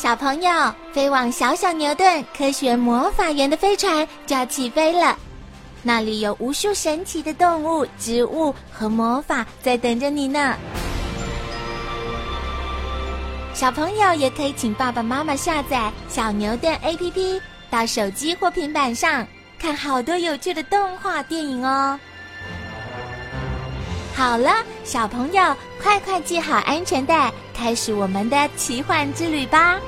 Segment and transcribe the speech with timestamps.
[0.00, 0.50] 小朋友，
[0.94, 5.14] 飞往小小牛顿科学魔法园的飞船就要起飞了，
[5.82, 10.56] 那里有无数神奇的动物、植物和魔法在等着你呢。
[13.52, 17.38] 小朋友也可以请爸爸妈妈下载小牛顿 APP，
[17.68, 19.26] 到手机或平板上
[19.58, 22.00] 看好多有趣的动画电影哦。
[24.16, 24.50] 好了，
[24.82, 29.78] 小朋友，快快系好安全带，开始我们的奇幻之旅吧！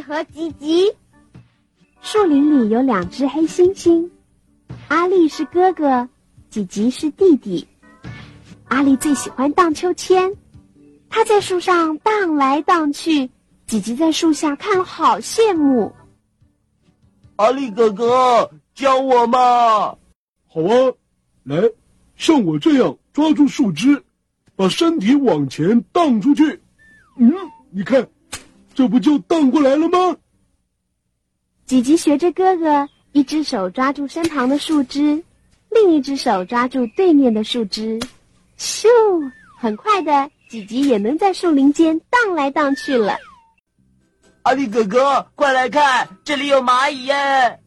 [0.00, 0.90] 丽和吉吉，
[2.00, 4.08] 树林里有两只黑猩猩，
[4.88, 6.08] 阿丽是哥哥，
[6.48, 7.68] 吉吉是弟弟。
[8.68, 10.34] 阿丽最喜欢荡秋千，
[11.10, 13.30] 他在树上荡来荡去。
[13.66, 15.92] 吉吉在树下看了，好羡慕。
[17.36, 19.38] 阿力哥哥，教我嘛！
[20.48, 20.94] 好啊，
[21.42, 21.62] 来，
[22.16, 24.02] 像我这样抓住树枝，
[24.56, 26.62] 把身体往前荡出去。
[27.18, 27.30] 嗯，
[27.70, 28.08] 你看，
[28.80, 30.16] 这不就荡过来了吗？
[31.66, 35.22] 吉吉学着哥哥，一只手抓住身旁的树枝，
[35.68, 38.00] 另一只手抓住对面的树枝，
[38.56, 38.88] 咻！
[39.58, 43.18] 很快的，吉吉也能在树林间荡来荡去了。
[44.44, 47.60] 阿力哥哥，快来看，这里有蚂蚁耶！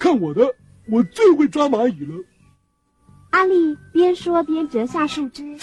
[0.00, 0.52] 看我的，
[0.90, 2.24] 我最会抓蚂蚁了。
[3.30, 5.56] 阿力边说边折下树枝，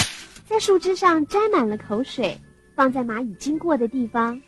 [0.48, 2.40] 在树枝上沾满了口水，
[2.76, 4.42] 放在蚂蚁经过的地方。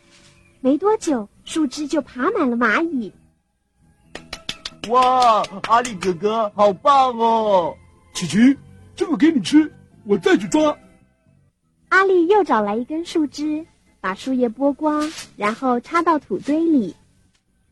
[0.60, 3.12] 没多久，树枝就爬满了蚂蚁。
[4.88, 7.76] 哇，阿力哥哥好棒哦！
[8.14, 8.56] 琪琪，
[8.94, 9.72] 这个给你吃，
[10.04, 10.76] 我再去抓。
[11.88, 13.66] 阿力又找来一根树枝。
[14.00, 16.94] 把树叶剥光，然后插到土堆里。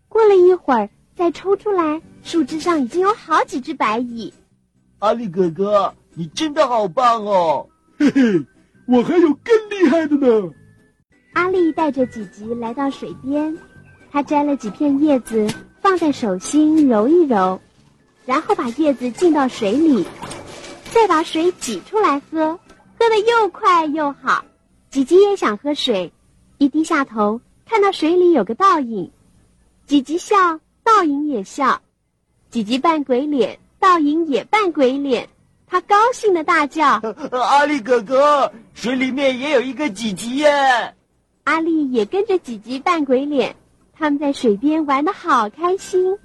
[0.08, 4.34] 过了一会儿，再抽出来，树枝上已经有好几只白蚁。
[4.98, 7.68] 阿力哥哥，你真的好棒哦！
[7.96, 8.44] 嘿嘿，
[8.88, 10.50] 我还有更厉害的呢。
[11.34, 13.56] 阿力带着吉吉来到水边，
[14.10, 15.46] 他摘了几片叶子
[15.80, 17.60] 放在手心揉一揉，
[18.24, 20.06] 然后把叶子浸到水里，
[20.92, 22.58] 再把水挤出来喝，
[22.98, 24.44] 喝的又快又好。
[24.90, 26.12] 吉吉也想喝水。
[26.58, 29.10] 一低下头，看到水里有个倒影，
[29.86, 31.82] 吉吉笑，倒影也笑，
[32.50, 35.28] 吉吉扮鬼脸，倒影也扮鬼脸，
[35.66, 37.00] 他高兴的大叫
[37.32, 40.94] ：“阿力哥哥，水里面也有一个吉吉耶！”
[41.44, 43.54] 阿力也跟着吉吉扮鬼脸，
[43.92, 46.18] 他们在水边玩的好开心。